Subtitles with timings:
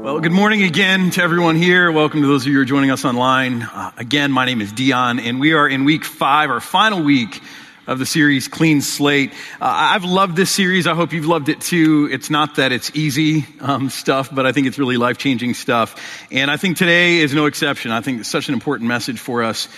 [0.00, 1.92] Well, good morning again to everyone here.
[1.92, 3.60] Welcome to those of you who are joining us online.
[3.60, 7.42] Uh, again, my name is Dion, and we are in week five, our final week
[7.86, 9.32] of the series Clean Slate.
[9.60, 10.86] Uh, I've loved this series.
[10.86, 12.08] I hope you've loved it too.
[12.10, 15.94] It's not that it's easy um, stuff, but I think it's really life changing stuff.
[16.32, 17.90] And I think today is no exception.
[17.90, 19.68] I think it's such an important message for us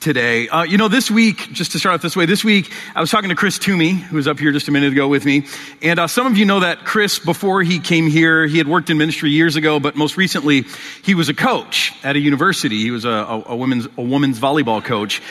[0.00, 0.48] today.
[0.48, 3.10] Uh, you know, this week, just to start off this way, this week I was
[3.10, 5.46] talking to Chris Toomey, who was up here just a minute ago with me.
[5.82, 8.90] And uh, some of you know that Chris, before he came here, he had worked
[8.90, 10.64] in ministry years ago, but most recently
[11.02, 12.82] he was a coach at a university.
[12.82, 15.22] He was a, a, a women's, a women's volleyball coach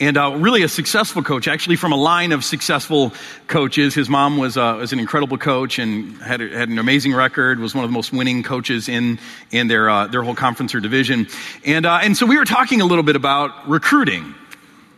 [0.00, 3.12] and uh, really a successful coach, actually from a line of successful
[3.46, 3.94] coaches.
[3.94, 7.74] His mom was, uh, was an incredible coach and had, had an amazing record, was
[7.74, 9.18] one of the most winning coaches in,
[9.50, 11.28] in their, uh, their whole conference or division.
[11.64, 14.34] And, uh, and so we were talking a little bit about recruiting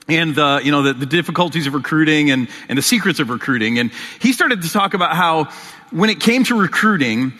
[0.08, 3.78] and the, you know, the, the difficulties of recruiting and, and the secrets of recruiting.
[3.78, 3.90] And
[4.20, 5.50] he started to talk about how
[5.90, 7.32] when it came to recruiting,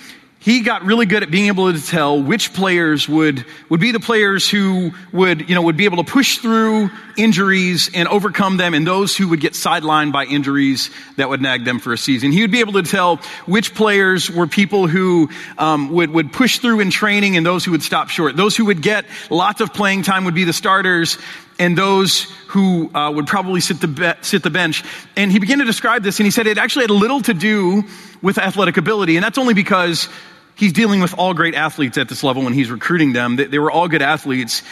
[0.47, 3.99] he got really good at being able to tell which players would, would be the
[3.99, 8.73] players who would, you know, would be able to push through injuries and overcome them
[8.73, 12.31] and those who would get sidelined by injuries that would nag them for a season.
[12.31, 16.61] He would be able to tell which players were people who um, would, would push
[16.61, 18.37] through in training and those who would stop short.
[18.37, 21.19] Those who would get lots of playing time would be the starters
[21.59, 24.85] and those who uh, would probably sit the, be- sit the bench.
[25.17, 27.83] And he began to describe this and he said it actually had little to do
[28.23, 29.17] with athletic ability.
[29.17, 30.09] And that's only because
[30.57, 33.37] he's dealing with all great athletes at this level when he's recruiting them.
[33.37, 34.63] They, they were all good athletes.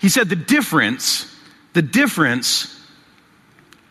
[0.00, 1.26] He said the difference,
[1.72, 2.76] the difference,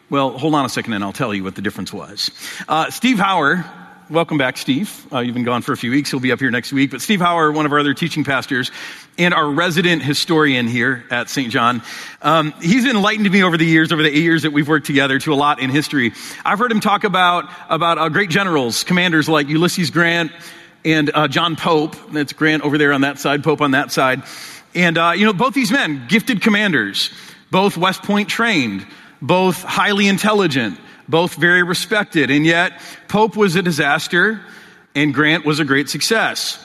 [0.09, 2.29] well, hold on a second and I'll tell you what the difference was.
[2.67, 3.65] Uh, Steve Hauer,
[4.09, 5.05] welcome back, Steve.
[5.13, 6.09] Uh, you've been gone for a few weeks.
[6.09, 6.91] He'll be up here next week.
[6.91, 8.71] But Steve Hauer, one of our other teaching pastors,
[9.17, 11.51] and our resident historian here at St.
[11.51, 11.83] John,
[12.21, 15.19] um, he's enlightened me over the years, over the eight years that we've worked together,
[15.19, 16.13] to a lot in history.
[16.43, 20.31] I've heard him talk about about uh, great generals, commanders like Ulysses Grant,
[20.85, 21.95] and uh, John Pope.
[22.11, 24.23] That's Grant over there on that side, Pope on that side.
[24.75, 27.09] And, uh, you know, both these men, gifted commanders,
[27.51, 28.85] both West Point trained,
[29.21, 32.29] both highly intelligent, both very respected.
[32.29, 34.41] And yet, Pope was a disaster
[34.95, 36.63] and Grant was a great success.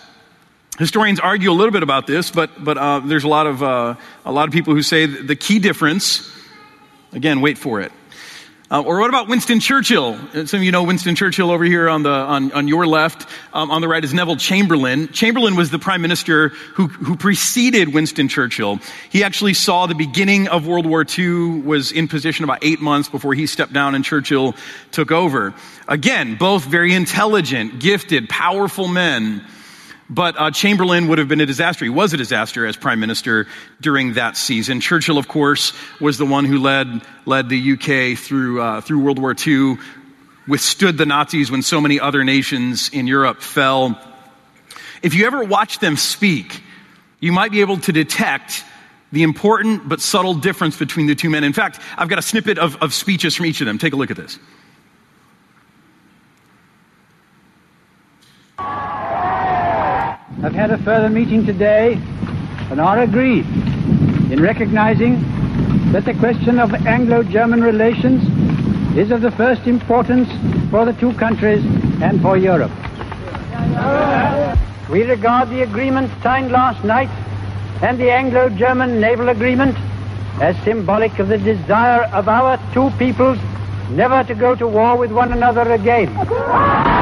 [0.78, 3.94] Historians argue a little bit about this, but, but uh, there's a lot, of, uh,
[4.25, 6.28] a lot of people who say the key difference,
[7.12, 7.92] again, wait for it,
[8.74, 10.18] uh, or what about Winston Churchill?
[10.34, 13.28] Uh, some of you know Winston Churchill over here on, the, on, on your left.
[13.52, 15.06] Um, on the right is Neville Chamberlain.
[15.12, 18.80] Chamberlain was the prime minister who, who preceded Winston Churchill.
[19.10, 23.08] He actually saw the beginning of World War II, was in position about eight months
[23.08, 24.56] before he stepped down and Churchill
[24.90, 25.54] took over.
[25.86, 29.46] Again, both very intelligent, gifted, powerful men.
[30.10, 31.84] But uh, Chamberlain would have been a disaster.
[31.84, 33.47] He was a disaster as prime minister
[33.81, 34.81] during that season.
[34.81, 39.19] Churchill, of course, was the one who led, led the UK through, uh, through World
[39.19, 39.78] War II,
[40.47, 43.98] withstood the Nazis when so many other nations in Europe fell.
[45.03, 46.62] If you ever watch them speak,
[47.20, 48.62] you might be able to detect
[49.10, 51.44] the important but subtle difference between the two men.
[51.44, 53.78] In fact, I've got a snippet of, of speeches from each of them.
[53.78, 54.38] Take a look at this.
[60.44, 61.94] Have had a further meeting today
[62.71, 63.47] and are agreed
[64.31, 65.15] in recognizing
[65.91, 68.22] that the question of Anglo-German relations
[68.94, 70.28] is of the first importance
[70.71, 71.65] for the two countries
[72.03, 72.71] and for Europe.
[74.91, 77.09] We regard the agreement signed last night
[77.82, 79.75] and the Anglo-German naval agreement
[80.43, 83.38] as symbolic of the desire of our two peoples
[83.93, 86.94] never to go to war with one another again.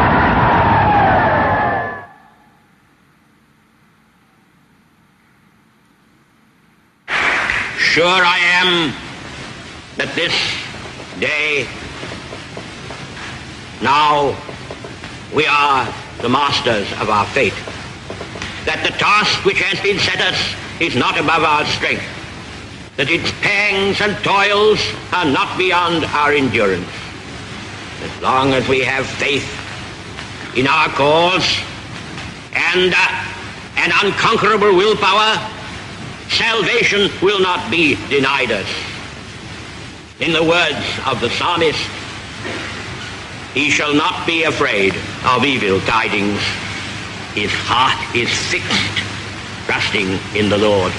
[7.92, 8.94] Sure I am
[9.98, 10.32] that this
[11.20, 11.68] day,
[13.82, 14.34] now,
[15.34, 15.84] we are
[16.22, 17.52] the masters of our fate.
[18.64, 20.40] That the task which has been set us
[20.80, 22.08] is not above our strength.
[22.96, 24.80] That its pangs and toils
[25.12, 26.88] are not beyond our endurance.
[28.00, 29.44] As long as we have faith
[30.56, 31.60] in our cause
[32.56, 35.36] and uh, an unconquerable willpower,
[36.32, 38.68] salvation will not be denied us.
[40.20, 41.78] In the words of the psalmist,
[43.54, 44.94] he shall not be afraid
[45.26, 46.40] of evil tidings.
[47.34, 48.98] His heart is fixed,
[49.66, 50.92] trusting in the Lord.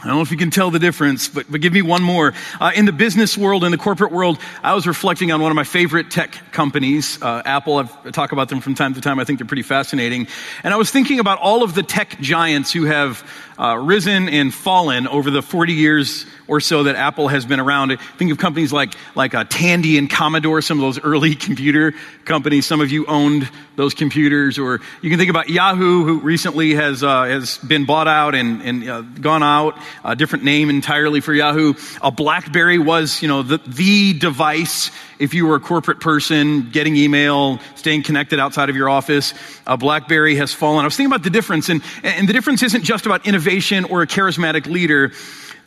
[0.00, 2.32] I don't know if you can tell the difference, but, but give me one more.
[2.60, 5.56] Uh, in the business world, in the corporate world, I was reflecting on one of
[5.56, 7.78] my favorite tech companies, uh, Apple.
[7.78, 9.18] I've, I talk about them from time to time.
[9.18, 10.28] I think they're pretty fascinating.
[10.62, 13.28] And I was thinking about all of the tech giants who have
[13.58, 17.98] uh, risen and fallen over the 40 years or so that Apple has been around.
[18.16, 21.92] Think of companies like, like uh, Tandy and Commodore, some of those early computer
[22.24, 22.66] companies.
[22.66, 24.58] Some of you owned those computers.
[24.58, 28.62] Or you can think about Yahoo, who recently has, uh, has been bought out and,
[28.62, 31.74] and uh, gone out, a different name entirely for Yahoo.
[32.02, 36.96] A BlackBerry was, you know, the, the device if you were a corporate person, getting
[36.96, 39.34] email, staying connected outside of your office.
[39.66, 40.82] A BlackBerry has fallen.
[40.82, 44.02] I was thinking about the difference, and, and the difference isn't just about innovation or
[44.02, 45.12] a charismatic leader.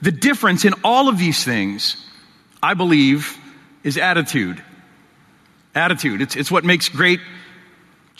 [0.01, 1.97] The difference in all of these things,
[2.63, 3.37] I believe,
[3.83, 4.63] is attitude.
[5.75, 6.21] Attitude.
[6.21, 7.19] It's, it's what makes great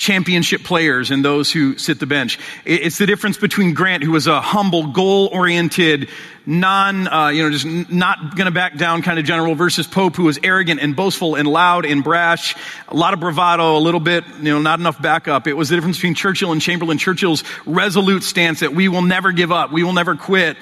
[0.02, 2.40] championship players and those who sit the bench.
[2.66, 6.10] It's the difference between Grant, who was a humble, goal-oriented,
[6.44, 10.16] non, uh, you know, just not going to back down kind of general, versus Pope,
[10.16, 12.56] who was arrogant and boastful and loud and brash,
[12.88, 15.46] a lot of bravado, a little bit, you know, not enough backup.
[15.46, 16.98] It was the difference between Churchill and Chamberlain.
[16.98, 20.58] Churchill's resolute stance that we will never give up, we will never quit.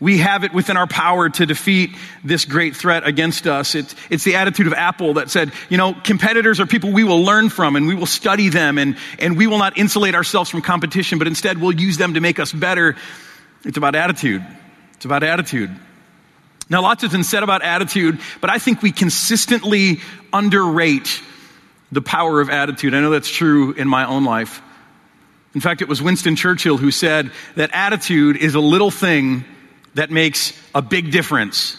[0.00, 1.90] We have it within our power to defeat
[2.22, 3.74] this great threat against us.
[3.74, 7.24] It's, it's the attitude of Apple that said, you know, competitors are people we will
[7.24, 10.62] learn from and we will study them and, and we will not insulate ourselves from
[10.62, 12.96] competition, but instead we'll use them to make us better.
[13.64, 14.46] It's about attitude.
[14.94, 15.74] It's about attitude.
[16.70, 20.00] Now, lots has been said about attitude, but I think we consistently
[20.32, 21.22] underrate
[21.90, 22.94] the power of attitude.
[22.94, 24.62] I know that's true in my own life.
[25.54, 29.44] In fact, it was Winston Churchill who said that attitude is a little thing
[29.98, 31.76] that makes a big difference.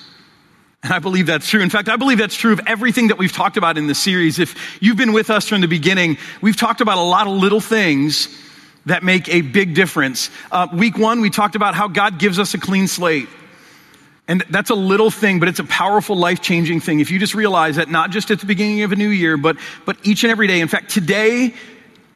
[0.83, 1.61] And I believe that's true.
[1.61, 4.39] In fact, I believe that's true of everything that we've talked about in this series.
[4.39, 7.61] If you've been with us from the beginning, we've talked about a lot of little
[7.61, 8.27] things
[8.85, 10.29] that make a big difference.
[10.51, 13.29] Uh, week one, we talked about how God gives us a clean slate.
[14.27, 16.99] And that's a little thing, but it's a powerful, life changing thing.
[16.99, 19.55] If you just realize that not just at the beginning of a new year, but,
[19.85, 20.59] but each and every day.
[20.59, 21.53] In fact, today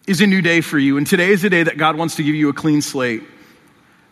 [0.06, 0.98] is a new day for you.
[0.98, 3.24] And today is a day that God wants to give you a clean slate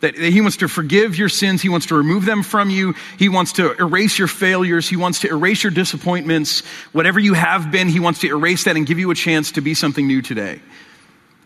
[0.02, 1.62] that he wants to forgive your sins.
[1.62, 2.94] He wants to remove them from you.
[3.18, 4.88] He wants to erase your failures.
[4.88, 6.60] He wants to erase your disappointments.
[6.90, 9.60] Whatever you have been, he wants to erase that and give you a chance to
[9.60, 10.60] be something new today.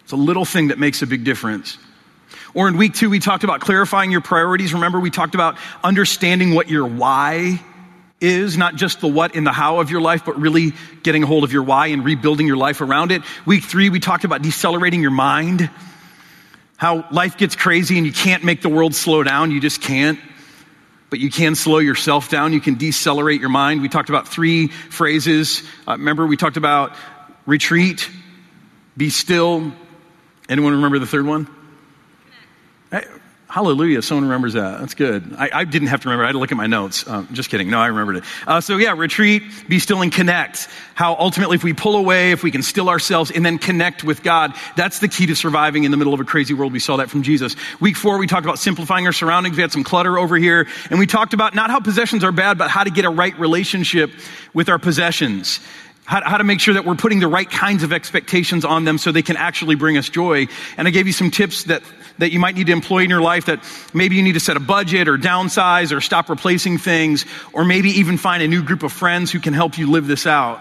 [0.05, 1.76] It's a little thing that makes a big difference.
[2.55, 4.73] Or in week two, we talked about clarifying your priorities.
[4.73, 7.61] Remember, we talked about understanding what your why
[8.23, 10.73] is, not just the what and the how of your life, but really
[11.03, 13.20] getting a hold of your why and rebuilding your life around it.
[13.44, 15.69] Week three, we talked about decelerating your mind
[16.76, 19.50] how life gets crazy and you can't make the world slow down.
[19.50, 20.19] You just can't.
[21.08, 22.52] But you can slow yourself down.
[22.52, 23.81] You can decelerate your mind.
[23.81, 25.62] We talked about three phrases.
[25.87, 26.96] Uh, remember, we talked about
[27.46, 28.11] retreat,
[28.96, 29.73] be still.
[30.49, 31.49] Anyone remember the third one?
[33.48, 34.02] Hallelujah.
[34.02, 34.81] Someone remembers that.
[34.81, 35.34] That's good.
[35.38, 36.25] I, I, didn't have to remember.
[36.25, 37.06] I had to look at my notes.
[37.06, 37.70] Um, just kidding.
[37.70, 38.25] No, I remembered it.
[38.44, 40.69] Uh, so yeah, retreat, be still and connect.
[40.96, 44.25] How ultimately if we pull away, if we can still ourselves and then connect with
[44.25, 46.72] God, that's the key to surviving in the middle of a crazy world.
[46.72, 47.54] We saw that from Jesus.
[47.78, 49.56] Week four, we talked about simplifying our surroundings.
[49.56, 50.66] We had some clutter over here.
[50.90, 53.38] And we talked about not how possessions are bad, but how to get a right
[53.38, 54.10] relationship
[54.54, 55.60] with our possessions
[56.04, 58.96] how, how, to make sure that we're putting the right kinds of expectations on them
[58.96, 60.46] so they can actually bring us joy.
[60.76, 61.82] And I gave you some tips that,
[62.18, 63.60] that you might need to employ in your life that
[63.92, 67.90] maybe you need to set a budget or downsize or stop replacing things or maybe
[67.90, 70.60] even find a new group of friends who can help you live this out.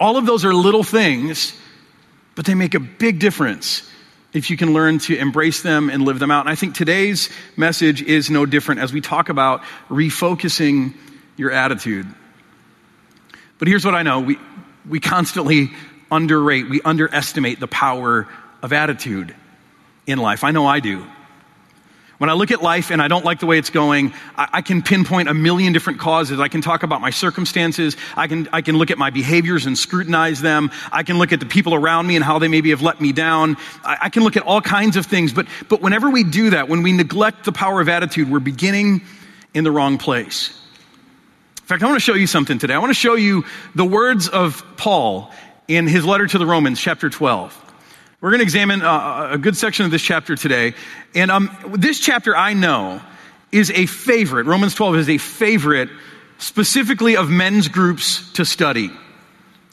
[0.00, 1.56] All of those are little things,
[2.34, 3.88] but they make a big difference
[4.32, 6.40] if you can learn to embrace them and live them out.
[6.40, 10.94] And I think today's message is no different as we talk about refocusing
[11.36, 12.06] your attitude.
[13.58, 14.20] But here's what I know.
[14.20, 14.38] We,
[14.88, 15.70] we constantly
[16.10, 18.26] underrate, we underestimate the power
[18.62, 19.34] of attitude
[20.06, 20.44] in life.
[20.44, 21.06] I know I do.
[22.18, 24.62] When I look at life and I don't like the way it's going, I, I,
[24.62, 26.38] can pinpoint a million different causes.
[26.38, 27.96] I can talk about my circumstances.
[28.16, 30.70] I can, I can look at my behaviors and scrutinize them.
[30.92, 33.12] I can look at the people around me and how they maybe have let me
[33.12, 33.56] down.
[33.84, 35.32] I, I can look at all kinds of things.
[35.32, 39.02] But, but whenever we do that, when we neglect the power of attitude, we're beginning
[39.52, 40.58] in the wrong place.
[41.58, 42.74] In fact, I want to show you something today.
[42.74, 43.44] I want to show you
[43.74, 45.32] the words of Paul
[45.66, 47.63] in his letter to the Romans, chapter 12.
[48.24, 50.72] We're going to examine uh, a good section of this chapter today.
[51.14, 53.02] And um, this chapter, I know,
[53.52, 54.46] is a favorite.
[54.46, 55.90] Romans 12 is a favorite
[56.38, 58.90] specifically of men's groups to study.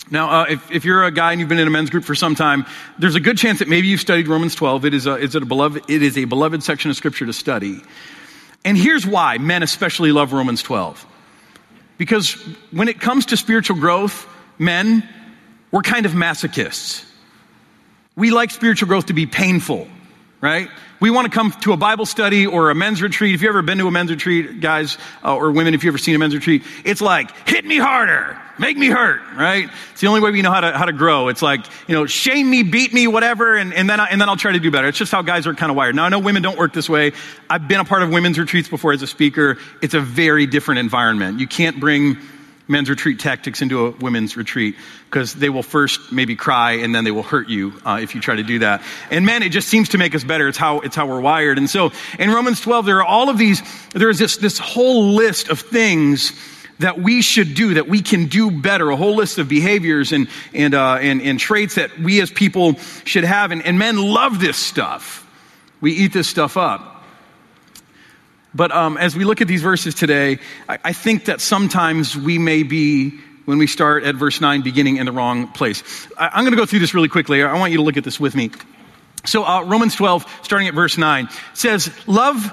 [0.09, 2.13] Now, uh, if, if, you're a guy and you've been in a men's group for
[2.13, 2.65] some time,
[2.99, 4.83] there's a good chance that maybe you've studied Romans 12.
[4.83, 7.79] It is a, a beloved, it is a beloved section of scripture to study.
[8.65, 11.05] And here's why men especially love Romans 12.
[11.97, 12.33] Because
[12.71, 14.27] when it comes to spiritual growth,
[14.59, 15.07] men,
[15.71, 17.05] we're kind of masochists.
[18.21, 19.87] We like spiritual growth to be painful.
[20.41, 20.69] right?
[20.99, 23.33] We want to come to a Bible study or a men's retreat.
[23.33, 25.97] If you've ever been to a men's retreat, guys, uh, or women, if you've ever
[25.97, 29.69] seen a men's retreat, it's like, hit me harder, make me hurt, right?
[29.91, 31.29] It's the only way we know how to, how to grow.
[31.29, 34.29] It's like, you know, shame me, beat me, whatever, and, and, then, I, and then
[34.29, 34.87] I'll try to do better.
[34.87, 35.95] It's just how guys are kind of wired.
[35.95, 37.13] Now, I know women don't work this way.
[37.49, 39.57] I've been a part of women's retreats before as a speaker.
[39.81, 41.39] It's a very different environment.
[41.39, 42.17] You can't bring
[42.67, 44.75] men's retreat tactics into a women's retreat
[45.11, 48.21] because they will first maybe cry and then they will hurt you uh, if you
[48.21, 48.81] try to do that.
[49.09, 50.47] And men, it just seems to make us better.
[50.47, 51.57] It's how it's how we're wired.
[51.57, 53.61] And so in Romans 12, there are all of these.
[53.93, 56.31] There is this this whole list of things
[56.79, 60.27] that we should do, that we can do better, a whole list of behaviors and,
[60.51, 62.73] and, uh, and, and traits that we as people
[63.05, 63.51] should have.
[63.51, 65.27] And, and men love this stuff.
[65.79, 67.05] We eat this stuff up.
[68.55, 72.39] But um, as we look at these verses today, I, I think that sometimes we
[72.39, 75.83] may be when we start at verse 9 beginning in the wrong place.
[76.17, 77.43] I, am going to go through this really quickly.
[77.43, 78.51] I want you to look at this with me.
[79.25, 82.51] So, uh, Romans 12, starting at verse 9, says, Love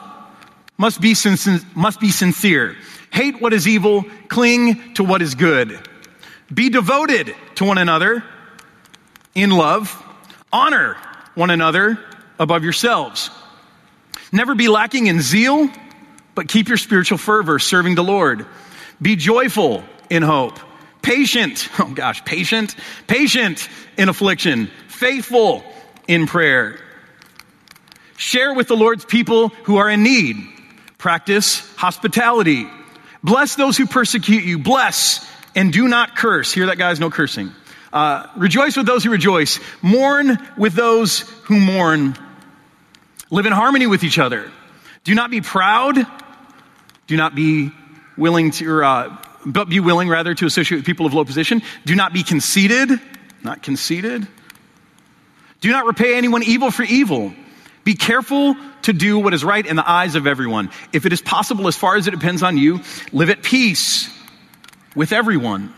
[0.76, 2.76] must be, sin- must be sincere.
[3.10, 5.78] Hate what is evil, cling to what is good.
[6.52, 8.22] Be devoted to one another
[9.34, 10.04] in love.
[10.52, 10.96] Honor
[11.34, 11.98] one another
[12.38, 13.30] above yourselves.
[14.32, 15.70] Never be lacking in zeal
[16.38, 18.46] but keep your spiritual fervor serving the Lord.
[19.02, 20.56] Be joyful in hope.
[21.02, 22.74] Patient, oh gosh, patient,
[23.06, 25.64] patient in affliction, faithful
[26.06, 26.78] in prayer.
[28.16, 30.36] Share with the Lord's people who are in need.
[30.98, 32.66] Practice hospitality.
[33.22, 34.58] Bless those who persecute you.
[34.58, 35.24] Bless
[35.54, 36.52] and do not curse.
[36.52, 36.98] Hear that, guys?
[36.98, 37.52] No cursing.
[37.92, 39.60] Uh, rejoice with those who rejoice.
[39.82, 42.16] Mourn with those who mourn.
[43.30, 44.50] Live in harmony with each other.
[45.04, 46.06] Do not be proud
[47.08, 47.72] do not be
[48.18, 51.62] willing to, uh, but be willing rather to associate with people of low position.
[51.84, 52.90] Do not be conceited,
[53.42, 54.26] not conceited.
[55.60, 57.32] Do not repay anyone evil for evil.
[57.84, 60.70] Be careful to do what is right in the eyes of everyone.
[60.92, 62.80] If it is possible, as far as it depends on you,
[63.12, 64.10] live at peace
[64.94, 65.74] with everyone.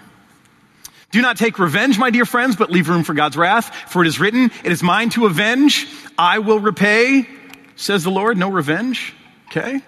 [1.12, 3.75] Do not take revenge, my dear friends, but leave room for God's wrath.
[3.90, 5.87] For it is written, It is mine to avenge,
[6.19, 7.29] I will repay,
[7.76, 8.37] says the Lord.
[8.37, 9.14] No revenge.
[9.49, 9.81] Okay?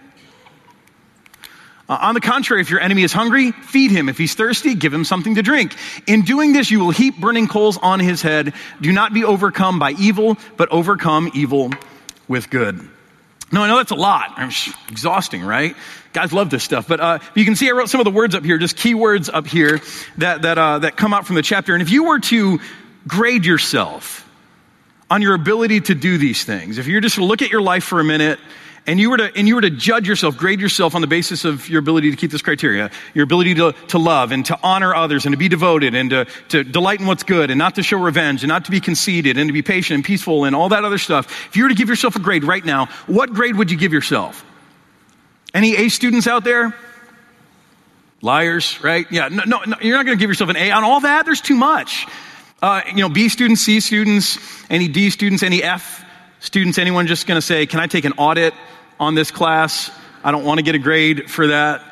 [1.89, 4.09] Uh, on the contrary, if your enemy is hungry, feed him.
[4.09, 5.75] If he's thirsty, give him something to drink.
[6.07, 8.55] In doing this, you will heap burning coals on his head.
[8.81, 11.71] Do not be overcome by evil, but overcome evil
[12.29, 12.81] with good.
[13.51, 14.35] No, I know that's a lot.
[14.39, 15.77] It's exhausting, right?
[16.15, 16.89] Guys love this stuff.
[16.89, 18.95] But uh, you can see I wrote some of the words up here, just key
[18.95, 19.81] words up here
[20.17, 21.75] that, that, uh, that come out from the chapter.
[21.75, 22.61] And if you were to
[23.07, 24.27] grade yourself
[25.11, 27.85] on your ability to do these things, if you're just to look at your life
[27.85, 28.39] for a minute
[28.87, 31.45] and you were to, and you were to judge yourself, grade yourself on the basis
[31.45, 34.93] of your ability to keep this criteria, your ability to, to love and to honor
[34.93, 37.83] others and to be devoted and to, to delight in what's good and not to
[37.83, 40.71] show revenge and not to be conceited and to be patient and peaceful and all
[40.71, 41.47] that other stuff.
[41.49, 43.93] If you were to give yourself a grade right now, what grade would you give
[43.93, 44.45] yourself?
[45.55, 46.75] Any A students out there?
[48.21, 49.07] Liars, right?
[49.11, 51.25] Yeah, no, no, no you're not going to give yourself an A on all that.
[51.25, 52.07] There's too much.
[52.61, 54.39] Uh, you know, B students, C students,
[54.71, 56.05] any D students, any F
[56.41, 58.55] students, anyone just going to say, Can I take an audit
[59.03, 59.91] on this class?
[60.25, 61.83] I don't want to get a grade for that.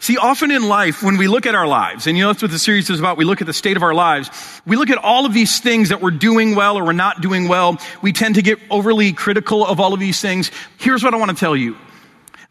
[0.00, 2.50] See, often in life, when we look at our lives, and you know that's what
[2.50, 4.28] the series is about, we look at the state of our lives,
[4.66, 7.48] we look at all of these things that we're doing well or we're not doing
[7.48, 7.78] well.
[8.02, 10.50] We tend to get overly critical of all of these things.
[10.76, 11.76] Here's what I want to tell you.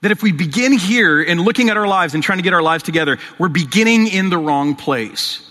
[0.01, 2.63] That if we begin here in looking at our lives and trying to get our
[2.63, 5.47] lives together, we're beginning in the wrong place.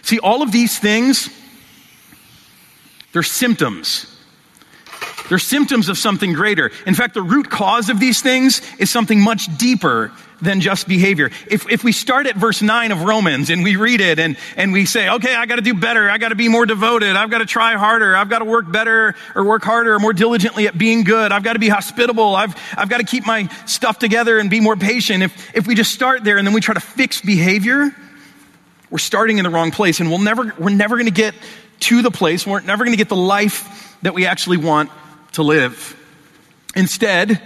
[0.00, 1.28] See, all of these things,
[3.12, 4.17] they're symptoms
[5.28, 6.70] they're symptoms of something greater.
[6.86, 11.30] In fact, the root cause of these things is something much deeper than just behavior.
[11.50, 14.72] If, if we start at verse 9 of Romans and we read it and, and
[14.72, 16.08] we say, okay, I got to do better.
[16.08, 17.16] I got to be more devoted.
[17.16, 18.16] I've got to try harder.
[18.16, 21.32] I've got to work better or work harder or more diligently at being good.
[21.32, 22.36] I've got to be hospitable.
[22.36, 25.24] I've, I've got to keep my stuff together and be more patient.
[25.24, 27.94] If, if we just start there and then we try to fix behavior,
[28.90, 31.34] we're starting in the wrong place and we'll never, we're never going to get
[31.80, 32.46] to the place.
[32.46, 34.90] We're never going to get the life that we actually want
[35.32, 35.96] to live.
[36.74, 37.40] Instead,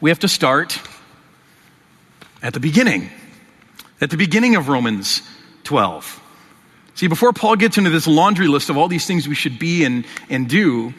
[0.00, 0.80] we have to start
[2.42, 3.10] at the beginning,
[4.00, 5.22] at the beginning of Romans
[5.64, 6.22] 12.
[6.94, 9.84] See, before Paul gets into this laundry list of all these things we should be
[9.84, 10.94] and, and do,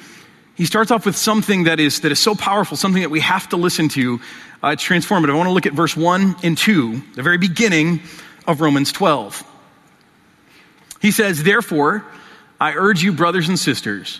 [0.55, 3.49] he starts off with something that is, that is so powerful, something that we have
[3.49, 4.19] to listen to.
[4.63, 5.29] Uh, it's transformative.
[5.29, 8.01] I want to look at verse 1 and 2, the very beginning
[8.47, 9.43] of Romans 12.
[10.99, 12.03] He says, Therefore,
[12.59, 14.19] I urge you, brothers and sisters,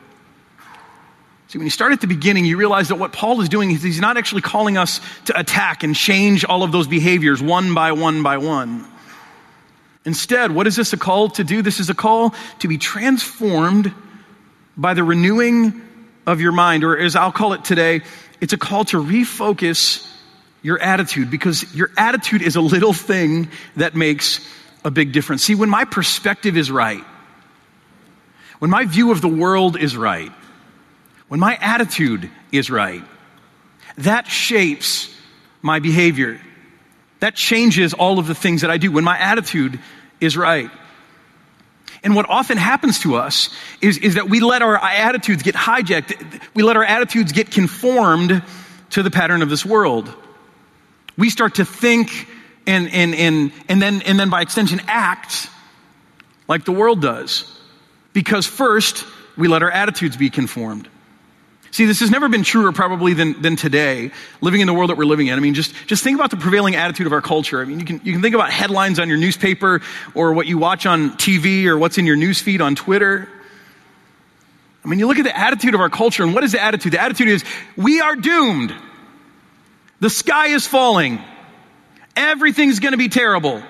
[1.51, 3.83] See, when you start at the beginning, you realize that what Paul is doing is
[3.83, 7.91] he's not actually calling us to attack and change all of those behaviors one by
[7.91, 8.87] one by one.
[10.05, 11.61] Instead, what is this a call to do?
[11.61, 13.93] This is a call to be transformed
[14.77, 15.81] by the renewing
[16.25, 17.99] of your mind, or as I'll call it today,
[18.39, 20.09] it's a call to refocus
[20.61, 24.39] your attitude because your attitude is a little thing that makes
[24.85, 25.43] a big difference.
[25.43, 27.03] See, when my perspective is right,
[28.59, 30.31] when my view of the world is right,
[31.31, 33.01] when my attitude is right,
[33.99, 35.09] that shapes
[35.61, 36.41] my behavior.
[37.21, 39.79] That changes all of the things that I do when my attitude
[40.19, 40.69] is right.
[42.03, 46.41] And what often happens to us is, is that we let our attitudes get hijacked.
[46.53, 48.43] We let our attitudes get conformed
[48.89, 50.13] to the pattern of this world.
[51.17, 52.27] We start to think
[52.67, 55.47] and, and, and, and, then, and then by extension act
[56.49, 57.45] like the world does.
[58.11, 59.05] Because first,
[59.37, 60.89] we let our attitudes be conformed.
[61.71, 64.11] See, this has never been truer probably than, than today,
[64.41, 65.37] living in the world that we're living in.
[65.37, 67.61] I mean, just, just think about the prevailing attitude of our culture.
[67.61, 69.81] I mean, you can, you can think about headlines on your newspaper
[70.13, 73.29] or what you watch on TV or what's in your newsfeed on Twitter.
[74.83, 76.91] I mean, you look at the attitude of our culture, and what is the attitude?
[76.91, 77.45] The attitude is,
[77.77, 78.73] we are doomed.
[80.01, 81.23] The sky is falling.
[82.17, 83.63] Everything's going to be terrible.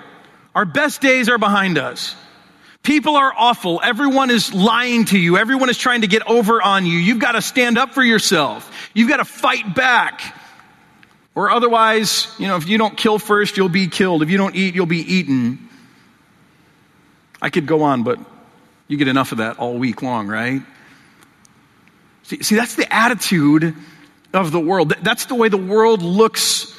[0.56, 2.16] Our best days are behind us.
[2.84, 3.80] People are awful.
[3.84, 5.38] Everyone is lying to you.
[5.38, 6.98] Everyone is trying to get over on you.
[6.98, 8.90] You've got to stand up for yourself.
[8.96, 10.36] You've got to fight back.
[11.36, 14.24] Or otherwise, you know, if you don't kill first, you'll be killed.
[14.24, 15.70] If you don't eat, you'll be eaten.
[17.42, 18.20] I could go on, but
[18.88, 20.62] you get enough of that all week long, right?
[22.24, 23.76] See, see that's the attitude
[24.34, 24.94] of the world.
[25.02, 26.78] That's the way the world looks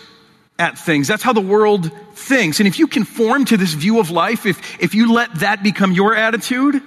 [0.58, 1.08] at things.
[1.08, 1.90] That's how the world
[2.22, 2.60] thinks.
[2.60, 5.92] And if you conform to this view of life, if, if you let that become
[5.92, 6.82] your attitude,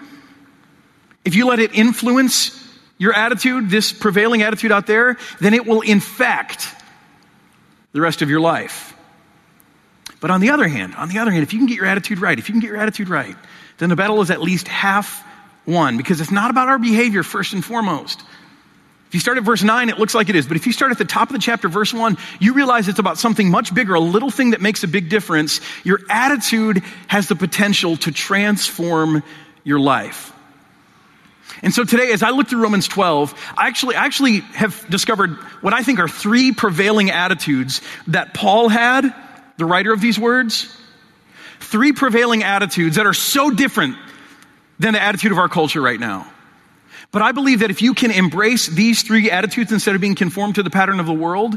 [1.24, 2.62] if you let it influence
[2.98, 6.68] your attitude, this prevailing attitude out there, then it will infect
[7.92, 8.94] the rest of your life.
[10.22, 12.20] But on the other hand, on the other hand, if you can get your attitude
[12.20, 13.36] right, if you can get your attitude right,
[13.78, 15.24] then the battle is at least half
[15.66, 18.24] won because it's not about our behavior first and foremost.
[19.08, 20.48] If you start at verse 9, it looks like it is.
[20.48, 23.00] But if you start at the top of the chapter, verse 1, you realize it's
[23.00, 25.62] about something much bigger, a little thing that makes a big difference.
[25.84, 29.24] Your attitude has the potential to transform
[29.64, 30.34] your life.
[31.62, 35.36] And so today, as I look through Romans 12, I actually, I actually have discovered
[35.62, 39.14] what I think are three prevailing attitudes that Paul had,
[39.58, 40.76] the writer of these words.
[41.60, 43.96] Three prevailing attitudes that are so different
[44.78, 46.30] than the attitude of our culture right now.
[47.16, 50.56] But I believe that if you can embrace these three attitudes instead of being conformed
[50.56, 51.56] to the pattern of the world,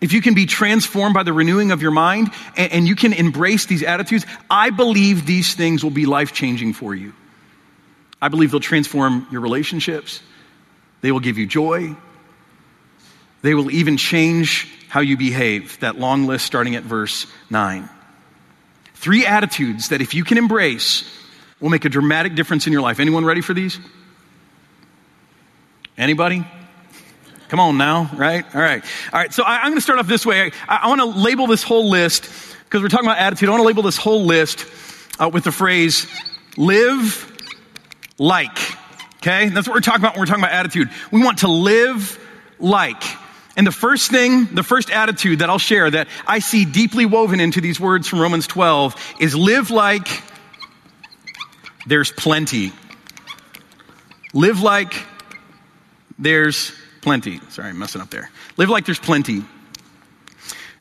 [0.00, 3.12] if you can be transformed by the renewing of your mind and, and you can
[3.12, 7.12] embrace these attitudes, I believe these things will be life changing for you.
[8.20, 10.20] I believe they'll transform your relationships.
[11.00, 11.94] They will give you joy.
[13.42, 15.78] They will even change how you behave.
[15.78, 17.88] That long list starting at verse 9.
[18.94, 21.04] Three attitudes that if you can embrace
[21.60, 22.98] will make a dramatic difference in your life.
[22.98, 23.78] Anyone ready for these?
[25.98, 26.44] Anybody?
[27.48, 28.44] Come on now, right?
[28.54, 28.82] All right.
[29.12, 29.32] All right.
[29.32, 30.50] So I, am going to start off this way.
[30.66, 32.30] I, I want to label this whole list
[32.64, 33.50] because we're talking about attitude.
[33.50, 34.64] I want to label this whole list
[35.20, 36.06] uh, with the phrase
[36.56, 37.30] live
[38.16, 38.58] like.
[39.16, 39.50] Okay?
[39.50, 40.88] That's what we're talking about when we're talking about attitude.
[41.10, 42.18] We want to live
[42.58, 43.02] like.
[43.54, 47.38] And the first thing, the first attitude that I'll share that I see deeply woven
[47.38, 50.08] into these words from Romans 12 is live like
[51.86, 52.72] there's plenty.
[54.32, 54.94] Live like
[56.22, 57.40] there's plenty.
[57.50, 58.30] Sorry, I'm messing up there.
[58.56, 59.44] Live like there's plenty.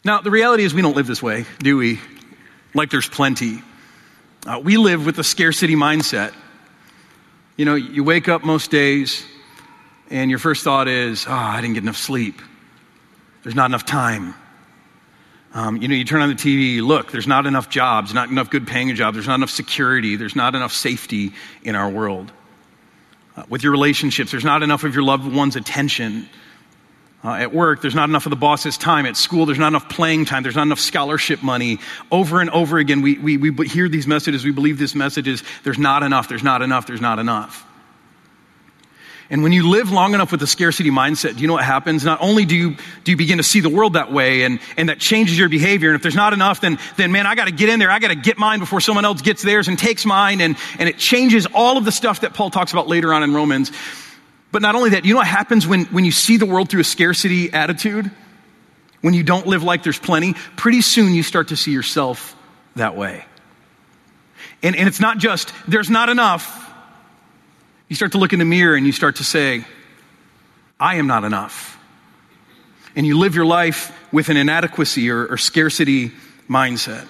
[0.04, 2.00] Now, the reality is we don't live this way, do we?
[2.74, 3.62] Like there's plenty.
[4.46, 6.34] Uh, we live with a scarcity mindset.
[7.58, 9.24] You know, you wake up most days
[10.10, 12.42] and your first thought is, oh, I didn't get enough sleep.
[13.44, 14.34] There's not enough time.
[15.54, 18.50] Um, you know, you turn on the TV, look, there's not enough jobs, not enough
[18.50, 22.32] good paying jobs, there's not enough security, there's not enough safety in our world.
[23.42, 24.30] Uh, with your relationships.
[24.30, 26.30] There's not enough of your loved one's attention.
[27.24, 29.06] Uh, at work, there's not enough of the boss's time.
[29.06, 30.44] At school, there's not enough playing time.
[30.44, 31.80] There's not enough scholarship money.
[32.12, 34.44] Over and over again, we, we, we hear these messages.
[34.44, 37.66] We believe this message is there's not enough, there's not enough, there's not enough.
[39.32, 42.04] And when you live long enough with a scarcity mindset, do you know what happens?
[42.04, 44.90] Not only do you, do you begin to see the world that way and, and
[44.90, 45.90] that changes your behavior.
[45.90, 47.90] And if there's not enough, then, then man, I got to get in there.
[47.90, 50.42] I got to get mine before someone else gets theirs and takes mine.
[50.42, 53.34] And, and it changes all of the stuff that Paul talks about later on in
[53.34, 53.72] Romans.
[54.52, 56.82] But not only that, you know what happens when, when you see the world through
[56.82, 58.12] a scarcity attitude?
[59.02, 62.36] when you don't live like there's plenty, pretty soon you start to see yourself
[62.76, 63.26] that way.
[64.64, 66.61] And, and it's not just, there's not enough.
[67.92, 69.66] You start to look in the mirror and you start to say,
[70.80, 71.78] I am not enough.
[72.96, 76.14] And you live your life with an inadequacy or, or scarcity
[76.50, 77.06] mindset.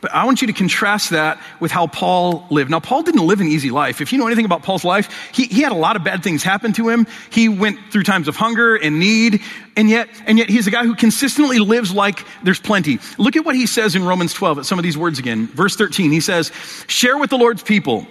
[0.00, 2.68] But I want you to contrast that with how Paul lived.
[2.68, 4.00] Now, Paul didn't live an easy life.
[4.00, 6.42] If you know anything about Paul's life, he, he had a lot of bad things
[6.42, 7.06] happen to him.
[7.30, 9.40] He went through times of hunger and need,
[9.76, 12.98] and yet, and yet he's a guy who consistently lives like there's plenty.
[13.18, 15.46] Look at what he says in Romans 12 at some of these words again.
[15.46, 16.50] Verse 13, he says,
[16.88, 18.08] share with the Lord's people.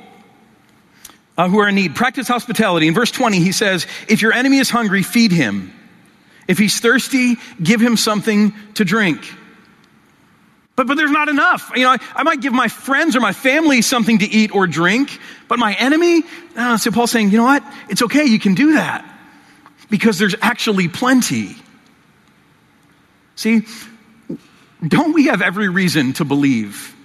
[1.38, 1.95] Uh, who are in need.
[1.95, 2.88] Practice hospitality.
[2.88, 5.74] In verse 20, he says, If your enemy is hungry, feed him.
[6.48, 9.28] If he's thirsty, give him something to drink.
[10.76, 11.71] But, but there's not enough.
[11.76, 14.67] You know, I, I, might give my friends or my family something to eat or
[14.67, 16.24] drink, but my enemy,
[16.56, 17.63] uh, so Paul's saying, you know what?
[17.89, 19.10] It's okay, you can do that
[19.89, 21.56] because there's actually plenty.
[23.36, 23.65] See,
[24.86, 26.95] don't we have every reason to believe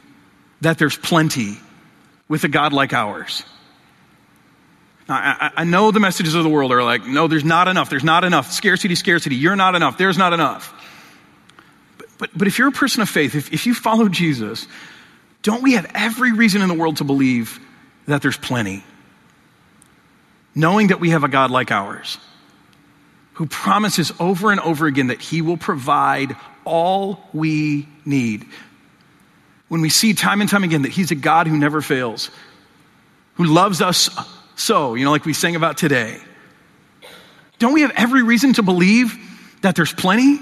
[0.61, 1.59] that there's plenty
[2.29, 3.45] with a God like ours?
[5.11, 8.05] I, I, know the messages of the world are like, no, there's not enough, there's
[8.05, 10.73] not enough, scarcity, scarcity, you're not enough, there's not enough.
[12.19, 14.69] But, but if you're a person of faith, if, if you follow Jesus,
[15.43, 17.59] don't we have every reason in the world to believe
[18.07, 18.85] that there's plenty?
[20.55, 22.19] Knowing that we have a God like ours
[23.35, 28.45] who promises over and over again that he will provide all we need.
[29.69, 32.31] When we see time and time again that he's a God who never fails,
[33.35, 34.11] who loves us
[34.61, 36.21] so, you know, like we sang about today,
[37.59, 39.17] don't we have every reason to believe
[39.63, 40.39] that there's plenty?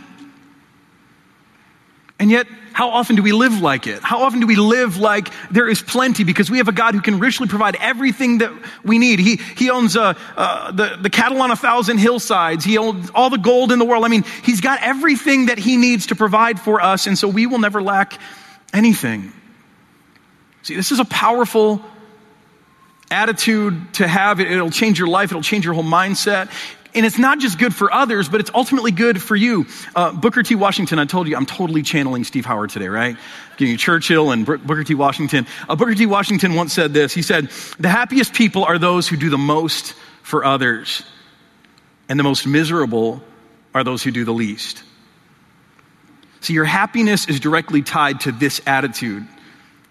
[2.18, 4.02] And yet, how often do we live like it?
[4.02, 7.00] How often do we live like there is plenty because we have a God who
[7.00, 8.50] can richly provide everything that
[8.82, 9.20] we need?
[9.20, 12.64] He, he owns uh, uh, the, the cattle on a thousand hillsides.
[12.64, 14.04] He owns all the gold in the world.
[14.04, 17.46] I mean, He's got everything that He needs to provide for us, and so we
[17.46, 18.18] will never lack
[18.72, 19.32] anything.
[20.62, 21.80] See, this is a powerful
[23.10, 24.40] attitude to have.
[24.40, 26.50] It'll change your life, it'll change your whole mindset.
[26.94, 29.66] And it's not just good for others, but it's ultimately good for you.
[29.94, 30.54] Uh, Booker T.
[30.54, 33.16] Washington, I told you, I'm totally channeling Steve Hauer today, right?
[33.56, 34.94] Giving you Churchill and Booker T.
[34.94, 35.46] Washington.
[35.68, 36.06] Uh, Booker T.
[36.06, 37.12] Washington once said this.
[37.12, 41.04] He said, The happiest people are those who do the most for others,
[42.08, 43.22] and the most miserable
[43.74, 44.82] are those who do the least.
[46.40, 49.26] See, your happiness is directly tied to this attitude.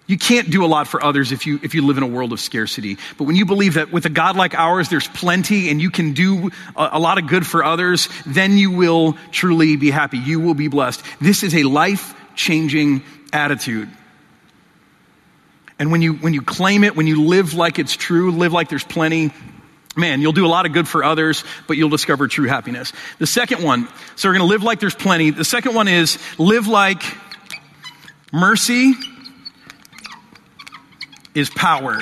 [0.07, 2.31] You can't do a lot for others if you, if you live in a world
[2.31, 2.97] of scarcity.
[3.17, 6.13] But when you believe that with a God like ours, there's plenty and you can
[6.13, 10.17] do a, a lot of good for others, then you will truly be happy.
[10.17, 11.03] You will be blessed.
[11.19, 13.89] This is a life changing attitude.
[15.77, 18.69] And when you, when you claim it, when you live like it's true, live like
[18.69, 19.31] there's plenty,
[19.97, 22.93] man, you'll do a lot of good for others, but you'll discover true happiness.
[23.19, 25.31] The second one, so we're going to live like there's plenty.
[25.31, 27.03] The second one is live like
[28.31, 28.93] mercy
[31.37, 31.99] is power.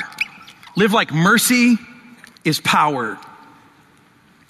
[0.78, 1.76] Live like mercy
[2.46, 3.20] is power.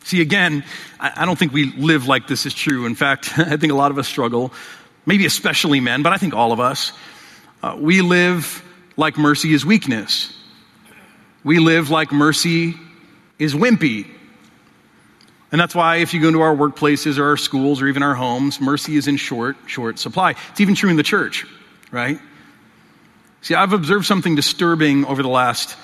[0.04, 0.64] See, again,
[1.00, 2.86] I don't think we live like this is true.
[2.86, 4.54] In fact, I think a lot of us struggle,
[5.08, 6.94] maybe especially men, but I think all of us.
[7.64, 8.64] Uh, we live
[8.96, 10.32] like mercy is weakness.
[11.44, 12.76] We live like mercy
[13.40, 14.08] is wimpy.
[15.52, 18.14] And that's why if you go into our workplaces or our schools or even our
[18.14, 20.36] homes, mercy is in short, short supply.
[20.52, 21.48] It's even true in the church,
[21.90, 22.20] right?
[23.46, 25.78] See, I've observed something disturbing over the last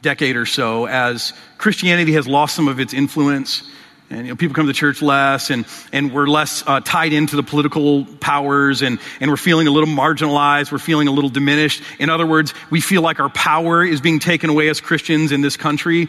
[0.00, 3.68] decade or so as Christianity has lost some of its influence.
[4.10, 7.34] And you know, people come to church less, and, and we're less uh, tied into
[7.34, 11.82] the political powers, and, and we're feeling a little marginalized, we're feeling a little diminished.
[11.98, 15.40] In other words, we feel like our power is being taken away as Christians in
[15.40, 16.06] this country.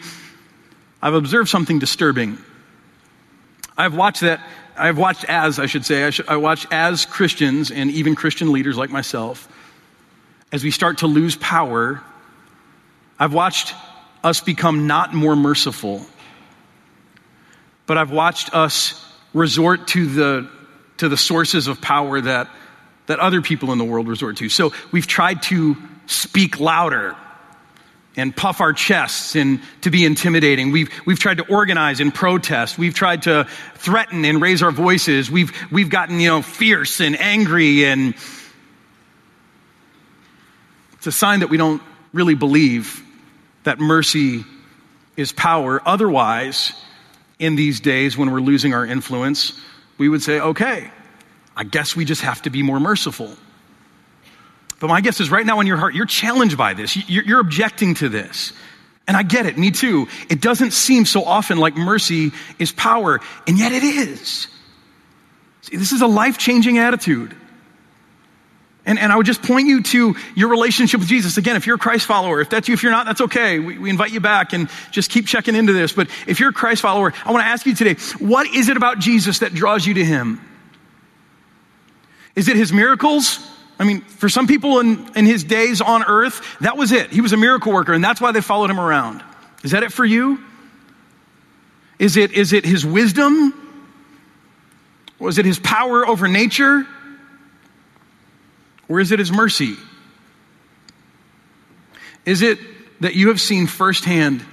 [1.02, 2.38] I've observed something disturbing.
[3.76, 4.40] I've watched that,
[4.76, 8.52] I've watched as, I should say, I, should, I watched as Christians and even Christian
[8.52, 9.48] leaders like myself
[10.52, 12.02] as we start to lose power,
[13.18, 13.74] I've watched
[14.22, 16.04] us become not more merciful,
[17.86, 20.50] but I've watched us resort to the,
[20.98, 22.50] to the sources of power that,
[23.06, 24.50] that other people in the world resort to.
[24.50, 27.16] So we've tried to speak louder
[28.14, 30.70] and puff our chests and to be intimidating.
[30.70, 32.76] We've, we've tried to organize and protest.
[32.76, 35.30] We've tried to threaten and raise our voices.
[35.30, 38.14] We've, we've gotten, you know, fierce and angry and,
[41.02, 43.02] it's a sign that we don't really believe
[43.64, 44.44] that mercy
[45.16, 45.82] is power.
[45.84, 46.74] Otherwise,
[47.40, 49.52] in these days when we're losing our influence,
[49.98, 50.92] we would say, okay,
[51.56, 53.34] I guess we just have to be more merciful.
[54.78, 56.96] But my guess is right now in your heart, you're challenged by this.
[57.10, 58.52] You're, objecting to this.
[59.08, 60.06] And I get it, me too.
[60.30, 64.46] It doesn't seem so often like mercy is power, and yet it is.
[65.62, 67.34] See, this is a life changing attitude.
[68.84, 71.36] And, and I would just point you to your relationship with Jesus.
[71.36, 73.60] Again, if you're a Christ follower, if that's you, if you're not, that's okay.
[73.60, 75.92] We, we invite you back and just keep checking into this.
[75.92, 78.76] But if you're a Christ follower, I want to ask you today, what is it
[78.76, 80.40] about Jesus that draws you to him?
[82.34, 83.38] Is it his miracles?
[83.78, 87.10] I mean, for some people in, in his days on earth, that was it.
[87.10, 89.22] He was a miracle worker, and that's why they followed him around.
[89.62, 90.40] Is that it for you?
[91.98, 93.54] Is it, is it his wisdom?
[95.20, 96.84] Was it his power over nature?
[98.88, 99.76] Or is it his mercy?
[102.24, 102.58] Is it
[103.00, 104.44] that you have seen firsthand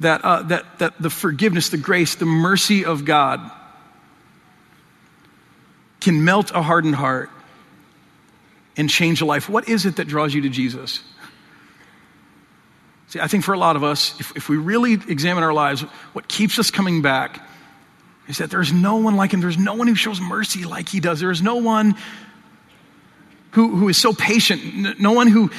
[0.00, 3.50] that, uh, that, that the forgiveness, the grace, the mercy of God
[6.00, 7.30] can melt a hardened heart
[8.76, 9.48] and change a life?
[9.48, 11.02] What is it that draws you to Jesus?
[13.08, 15.80] See, I think for a lot of us, if, if we really examine our lives,
[16.12, 17.42] what keeps us coming back
[18.28, 19.40] is that there's no one like him.
[19.40, 21.18] There's no one who shows mercy like he does.
[21.18, 21.96] There is no one
[23.58, 25.50] who, who is so patient, no one who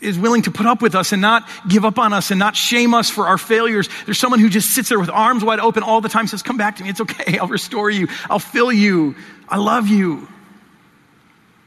[0.00, 2.54] is willing to put up with us and not give up on us and not
[2.54, 3.88] shame us for our failures.
[4.04, 6.56] There's someone who just sits there with arms wide open all the time, says, Come
[6.56, 6.90] back to me.
[6.90, 7.38] It's okay.
[7.40, 8.06] I'll restore you.
[8.28, 9.16] I'll fill you.
[9.48, 10.28] I love you.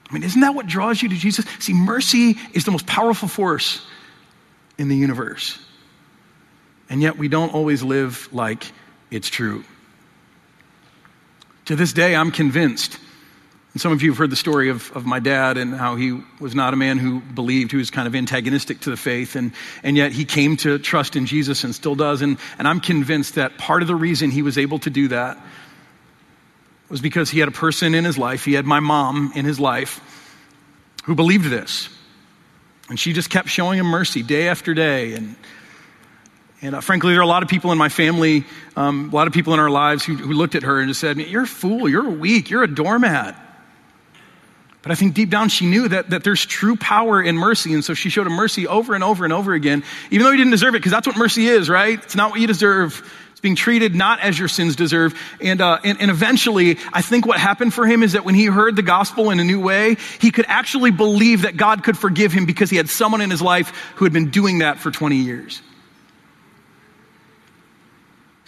[0.10, 1.43] I mean, isn't that what draws you to Jesus?
[1.60, 3.86] See, mercy is the most powerful force
[4.78, 5.60] in the universe.
[6.89, 8.72] And yet we don't always live like
[9.12, 9.65] it's true.
[11.65, 13.00] To this day, I'm convinced.
[13.74, 16.22] And some of you have heard the story of, of my dad and how he
[16.40, 19.52] was not a man who believed, who was kind of antagonistic to the faith, and,
[19.82, 22.22] and yet he came to trust in Jesus and still does.
[22.22, 25.44] And, and I'm convinced that part of the reason he was able to do that
[26.88, 29.60] was because he had a person in his life, he had my mom in his
[29.60, 30.00] life,
[31.06, 31.90] who believed this.
[32.90, 35.14] And she just kept showing him mercy day after day.
[35.14, 35.36] And,
[36.62, 39.26] and uh, frankly, there are a lot of people in my family, um, a lot
[39.26, 41.48] of people in our lives who, who looked at her and just said, You're a
[41.48, 43.40] fool, you're weak, you're a doormat.
[44.84, 47.74] But I think deep down she knew that, that there's true power in mercy.
[47.74, 50.38] And so she showed him mercy over and over and over again, even though he
[50.38, 51.98] didn't deserve it, because that's what mercy is, right?
[52.04, 53.10] It's not what you deserve.
[53.32, 55.17] It's being treated not as your sins deserve.
[55.39, 58.48] And, uh, and, and eventually, I think what happened for him is that when he
[58.48, 62.34] heard the gospel in a new way, he could actually believe that God could forgive
[62.34, 65.15] him because he had someone in his life who had been doing that for 20
[65.15, 65.62] years.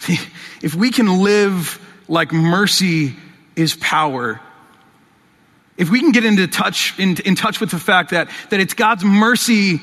[0.00, 0.18] See,
[0.60, 3.16] if we can live like mercy
[3.56, 4.38] is power,
[5.76, 8.74] if we can get into touch, in, in touch with the fact that, that it's
[8.74, 9.80] God's mercy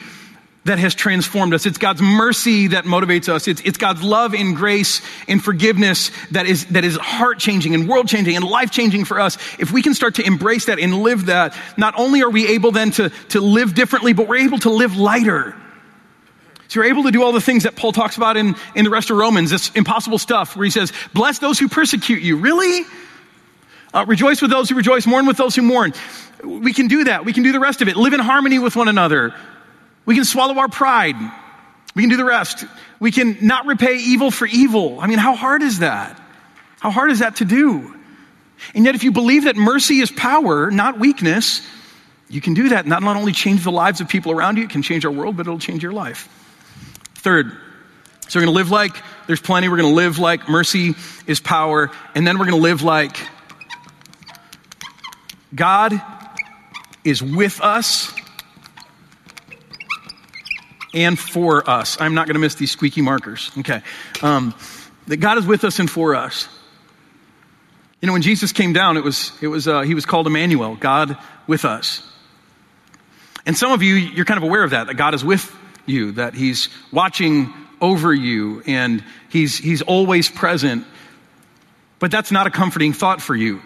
[0.66, 1.66] that has transformed us.
[1.66, 3.48] It's God's mercy that motivates us.
[3.48, 7.88] It's, it's God's love and grace and forgiveness that is, that is heart changing and
[7.88, 9.38] world changing and life changing for us.
[9.60, 12.72] If we can start to embrace that and live that, not only are we able
[12.72, 15.54] then to, to live differently, but we're able to live lighter.
[16.70, 18.90] So you're able to do all the things that Paul talks about in, in the
[18.90, 22.38] rest of Romans, this impossible stuff where he says, bless those who persecute you.
[22.38, 22.86] Really?
[23.94, 25.94] Uh, rejoice with those who rejoice, mourn with those who mourn.
[26.44, 27.26] We can do that.
[27.26, 27.96] We can do the rest of it.
[27.96, 29.36] Live in harmony with one another.
[30.06, 31.16] We can swallow our pride.
[31.96, 32.66] We can do the rest.
[33.00, 35.00] We can not repay evil for evil.
[35.00, 36.20] I mean, how hard is that?
[36.80, 37.96] How hard is that to do?
[38.74, 41.62] And yet, if you believe that mercy is power, not weakness,
[42.30, 42.88] you can do that.
[42.88, 45.46] Not only change the lives of people around you, it can change our world, but
[45.46, 46.28] it'll change your life.
[47.16, 47.52] Third,
[48.28, 48.96] so we're going to live like
[49.28, 49.70] there's plenty.
[49.70, 50.96] We're going to live like mercy
[51.28, 51.92] is power.
[52.16, 53.18] And then we're going to live like
[55.54, 55.94] God
[57.04, 58.14] is with us
[60.94, 62.00] and for us.
[62.00, 63.52] I'm not going to miss these squeaky markers.
[63.60, 63.82] Okay.
[64.22, 64.54] Um,
[65.08, 66.48] that God is with us and for us.
[68.02, 70.76] You know, when Jesus came down, it was, it was, uh, he was called Emmanuel,
[70.76, 72.02] God with us.
[73.46, 75.54] And some of you, you're kind of aware of that, that God is with
[75.86, 80.86] you, that he's watching over you and he's, he's always present.
[82.00, 83.62] But that's not a comforting thought for you.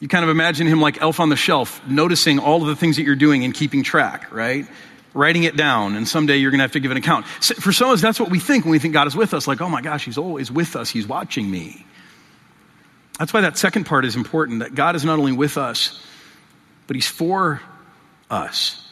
[0.00, 2.96] You kind of imagine him like elf on the shelf, noticing all of the things
[2.96, 4.66] that you're doing and keeping track, right?
[5.14, 7.26] Writing it down, and someday you're going to have to give an account.
[7.26, 9.48] For some of us, that's what we think when we think God is with us.
[9.48, 11.86] Like, oh my gosh, He's always with us, He's watching me.
[13.18, 15.98] That's why that second part is important that God is not only with us,
[16.86, 17.62] but He's for
[18.30, 18.82] us.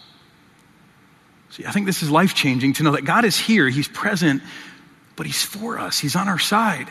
[1.51, 4.43] See, I think this is life changing to know that God is here, He's present,
[5.17, 6.89] but He's for us, He's on our side,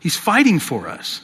[0.00, 1.20] He's fighting for us.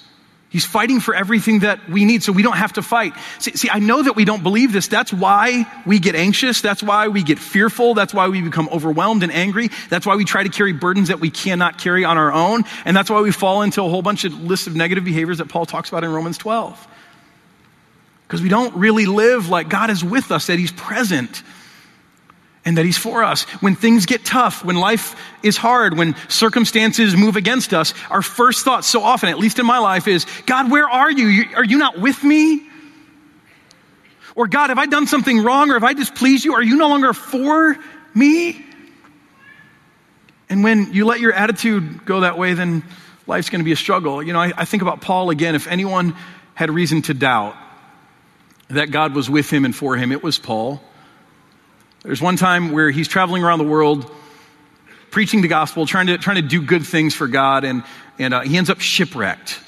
[0.51, 3.13] He's fighting for everything that we need so we don't have to fight.
[3.39, 4.89] See, see, I know that we don't believe this.
[4.89, 6.63] That's why we get anxious.
[6.63, 7.93] That's why we get fearful.
[7.93, 9.69] That's why we become overwhelmed and angry.
[9.91, 12.65] That's why we try to carry burdens that we cannot carry on our own.
[12.87, 15.51] And that's why we fall into a whole bunch of lists of negative behaviors that
[15.51, 16.89] Paul talks about in Romans 12.
[18.27, 21.43] Because we don't really live like God is with us, that He's present.
[22.69, 23.45] And that He's for us.
[23.63, 28.63] When things get tough, when life is hard, when circumstances move against us, our first
[28.63, 31.47] thought so often, at least in my life, is God, where are you?
[31.57, 32.69] Are you not with me?
[34.35, 36.53] Or God, have I done something wrong or have I displeased you?
[36.53, 37.75] Are you no longer for
[38.15, 38.63] me?
[40.51, 42.85] And when you let your attitude go that way, then
[43.27, 44.23] life's going to be a struggle.
[44.23, 45.55] You know, I, I think about Paul again.
[45.55, 46.15] If anyone
[46.53, 47.57] had reason to doubt
[48.69, 50.83] that God was with him and for him, it was Paul.
[52.03, 54.11] There's one time where he's traveling around the world
[55.11, 57.83] preaching the gospel, trying to, trying to do good things for God, and,
[58.19, 59.59] and uh, he ends up shipwrecked.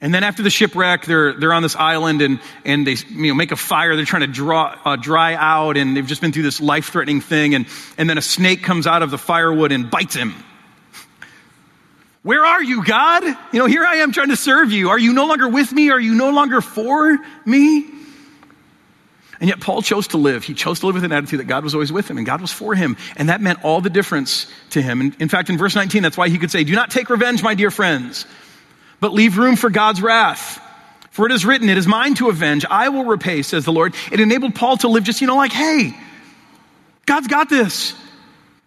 [0.00, 3.34] And then after the shipwreck, they're, they're on this island and, and they you know,
[3.34, 3.96] make a fire.
[3.96, 7.20] They're trying to draw, uh, dry out and they've just been through this life threatening
[7.20, 7.56] thing.
[7.56, 10.34] And, and then a snake comes out of the firewood and bites him.
[12.22, 13.24] Where are you, God?
[13.24, 14.90] You know, here I am trying to serve you.
[14.90, 15.90] Are you no longer with me?
[15.90, 17.86] Are you no longer for me?
[19.40, 20.42] And yet Paul chose to live.
[20.42, 22.40] He chose to live with an attitude that God was always with him and God
[22.40, 22.96] was for him.
[23.16, 25.00] And that meant all the difference to him.
[25.00, 27.42] And in fact, in verse 19, that's why he could say, Do not take revenge,
[27.42, 28.26] my dear friends
[29.00, 30.62] but leave room for God's wrath.
[31.10, 32.64] For it is written, It is mine to avenge.
[32.68, 33.94] I will repay, says the Lord.
[34.12, 35.96] It enabled Paul to live just, you know, like, hey,
[37.06, 37.94] God's got this.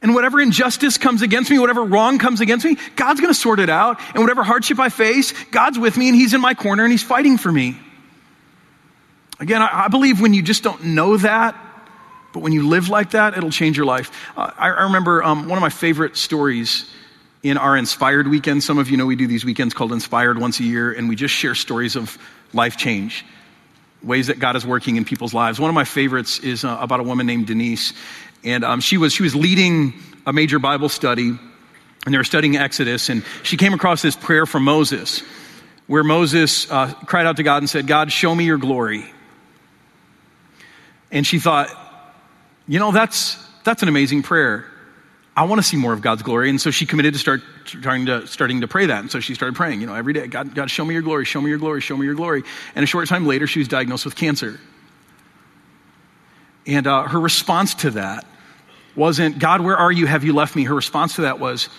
[0.01, 3.59] And whatever injustice comes against me, whatever wrong comes against me, God's going to sort
[3.59, 3.99] it out.
[4.13, 7.03] And whatever hardship I face, God's with me and He's in my corner and He's
[7.03, 7.77] fighting for me.
[9.41, 11.57] Again, I, I believe when you just don't know that,
[12.31, 14.11] but when you live like that, it'll change your life.
[14.37, 16.87] Uh, I, I, remember um, one of my favorite stories
[17.41, 18.63] in our Inspired weekend.
[18.63, 21.15] Some of you know we do these weekends called Inspired once a year, and we
[21.15, 22.19] just share stories of
[22.53, 23.25] life change,
[24.03, 25.59] ways that God is working in people's lives.
[25.59, 27.93] One of my favorites is uh, about a woman named Denise,
[28.43, 29.95] and um, she, was, she was leading
[30.27, 31.29] a major Bible study,
[32.05, 35.23] and they were studying Exodus, and she came across this prayer from Moses,
[35.87, 39.11] where Moses uh, cried out to God and said, God, show me your glory.
[41.11, 41.69] And she thought,
[42.67, 44.65] you know, that's, that's an amazing prayer.
[45.35, 46.49] I want to see more of God's glory.
[46.49, 48.99] And so she committed to start trying to, starting to pray that.
[48.99, 51.25] And so she started praying, you know, every day, God, God, show me your glory,
[51.25, 52.43] show me your glory, show me your glory.
[52.75, 54.59] And a short time later, she was diagnosed with cancer.
[56.67, 58.25] And uh, her response to that
[58.95, 60.05] wasn't, God, where are you?
[60.05, 60.63] Have you left me?
[60.63, 61.69] Her response to that was,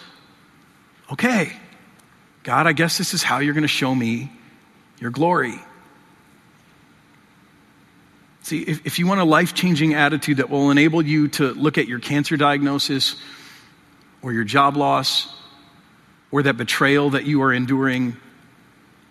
[1.12, 1.52] okay,
[2.42, 4.32] God, I guess this is how you're going to show me
[4.98, 5.54] your glory.
[8.42, 11.78] See, if, if you want a life changing attitude that will enable you to look
[11.78, 13.16] at your cancer diagnosis,
[14.20, 15.32] or your job loss,
[16.30, 18.16] or that betrayal that you are enduring,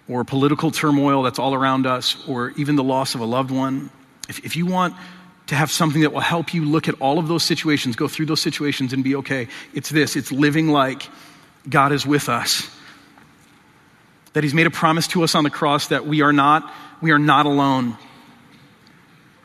[0.10, 3.90] or political turmoil that's all around us, or even the loss of a loved one,
[4.28, 4.96] if, if you want
[5.48, 8.26] to have something that will help you look at all of those situations, go through
[8.26, 11.10] those situations and be okay, it's this it's living like
[11.70, 12.70] God is with us.
[14.34, 17.12] That He's made a promise to us on the cross that we are not, we
[17.12, 17.98] are not alone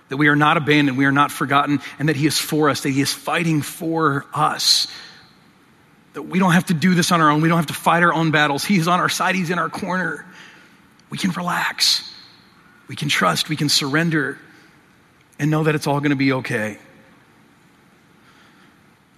[0.08, 2.82] that we are not abandoned, we are not forgotten, and that He is for us,
[2.82, 4.86] that He is fighting for us
[6.16, 7.42] that we don't have to do this on our own.
[7.42, 8.64] We don't have to fight our own battles.
[8.64, 10.24] He's on our side, He's in our corner.
[11.10, 12.10] We can relax.
[12.88, 13.50] We can trust.
[13.50, 14.38] We can surrender
[15.38, 16.78] and know that it's all going to be okay.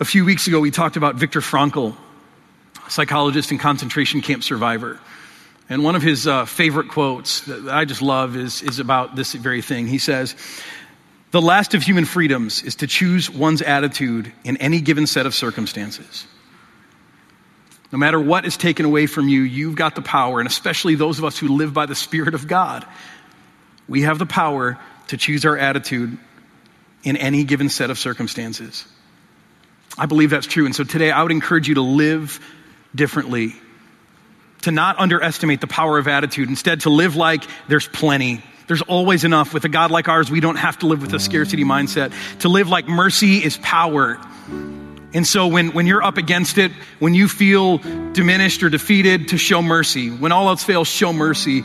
[0.00, 1.96] A few weeks ago, we talked about Viktor Frankl,
[2.88, 4.98] psychologist and concentration camp survivor.
[5.68, 9.34] And one of his uh, favorite quotes that I just love is, is about this
[9.34, 9.86] very thing.
[9.86, 10.34] He says,
[11.30, 15.34] The last of human freedoms is to choose one's attitude in any given set of
[15.34, 16.26] circumstances.
[17.92, 21.18] No matter what is taken away from you, you've got the power, and especially those
[21.18, 22.86] of us who live by the Spirit of God,
[23.88, 26.18] we have the power to choose our attitude
[27.02, 28.84] in any given set of circumstances.
[29.96, 30.66] I believe that's true.
[30.66, 32.40] And so today I would encourage you to live
[32.94, 33.54] differently,
[34.62, 38.42] to not underestimate the power of attitude, instead, to live like there's plenty.
[38.68, 39.52] There's always enough.
[39.52, 42.12] With a God like ours, we don't have to live with a scarcity mindset.
[42.40, 44.18] To live like mercy is power.
[45.14, 47.78] And so when, when you're up against it, when you feel
[48.12, 50.10] diminished or defeated, to show mercy.
[50.10, 51.64] When all else fails, show mercy.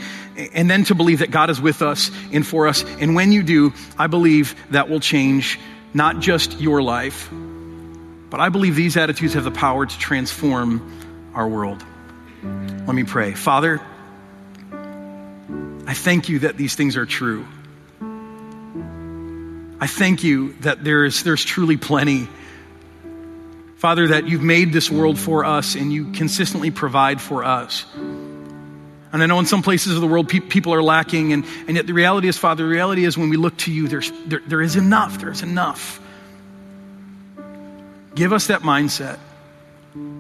[0.54, 2.84] And then to believe that God is with us and for us.
[3.00, 5.60] And when you do, I believe that will change
[5.94, 7.30] not just your life,
[8.30, 11.84] but I believe these attitudes have the power to transform our world.
[12.44, 13.34] Let me pray.
[13.34, 13.82] Father,
[15.86, 17.46] I thank you that these things are true.
[19.80, 22.28] I thank you that there's, there's truly plenty
[23.84, 27.84] Father, that you've made this world for us and you consistently provide for us.
[29.12, 31.76] And I know in some places of the world pe- people are lacking, and, and
[31.76, 34.40] yet the reality is, Father, the reality is when we look to you, there's, there,
[34.48, 35.20] there is enough.
[35.20, 36.00] There is enough.
[38.16, 39.20] Give us that mindset.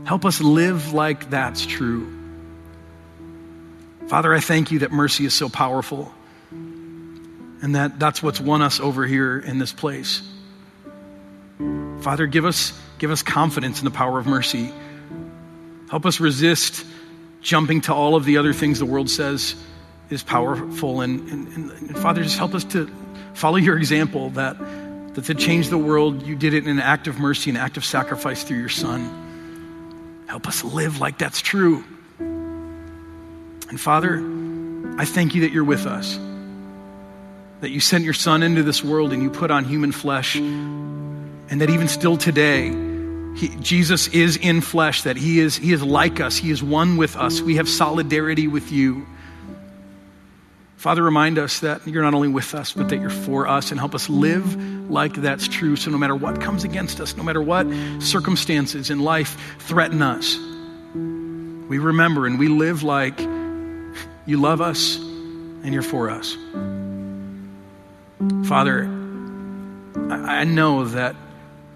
[0.04, 2.13] Help us live like that's true.
[4.14, 6.14] Father, I thank you that mercy is so powerful
[6.52, 10.22] and that that's what's won us over here in this place.
[12.02, 14.72] Father, give us, give us confidence in the power of mercy.
[15.90, 16.86] Help us resist
[17.42, 19.56] jumping to all of the other things the world says
[20.12, 21.02] is powerful.
[21.02, 22.88] And, and, and, Father, just help us to
[23.34, 24.60] follow your example that,
[25.16, 27.78] that to change the world, you did it in an act of mercy, an act
[27.78, 30.24] of sacrifice through your Son.
[30.28, 31.84] Help us live like that's true.
[33.74, 34.24] And Father,
[35.00, 36.20] I thank you that you're with us,
[37.62, 41.60] that you sent your Son into this world and you put on human flesh, and
[41.60, 42.68] that even still today,
[43.36, 46.98] he, Jesus is in flesh, that he is, he is like us, He is one
[46.98, 47.42] with us.
[47.42, 49.08] We have solidarity with you.
[50.78, 53.80] Father, remind us that you're not only with us, but that you're for us and
[53.80, 55.78] help us live like that's true.
[55.78, 57.66] So no matter what comes against us, no matter what
[58.04, 60.38] circumstances in life threaten us,
[61.68, 63.20] we remember and we live like
[64.26, 66.38] you love us and you're for us.
[68.46, 68.86] Father,
[70.10, 71.16] I know that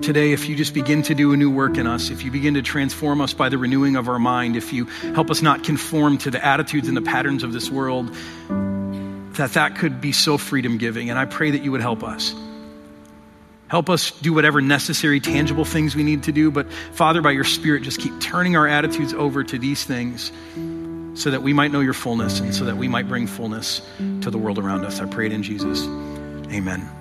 [0.02, 2.54] today, if you just begin to do a new work in us, if you begin
[2.54, 6.18] to transform us by the renewing of our mind, if you help us not conform
[6.20, 8.14] to the attitudes and the patterns of this world,
[9.34, 11.10] that that could be so freedom giving.
[11.10, 12.34] And I pray that you would help us.
[13.68, 16.50] Help us do whatever necessary, tangible things we need to do.
[16.50, 20.32] But Father, by your Spirit, just keep turning our attitudes over to these things
[21.18, 23.82] so that we might know your fullness and so that we might bring fullness
[24.22, 25.00] to the world around us.
[25.00, 25.84] I pray it in Jesus.
[26.54, 26.97] Amen.